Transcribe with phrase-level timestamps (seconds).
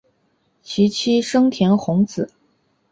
[0.63, 2.31] 其妻笙田弘子。